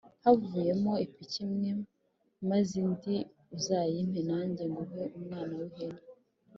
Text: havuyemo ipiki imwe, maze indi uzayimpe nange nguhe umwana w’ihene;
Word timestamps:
havuyemo 0.23 0.91
ipiki 1.05 1.39
imwe, 1.45 1.71
maze 2.49 2.73
indi 2.85 3.15
uzayimpe 3.55 4.19
nange 4.29 4.63
nguhe 4.71 5.03
umwana 5.17 5.53
w’ihene; 5.61 6.01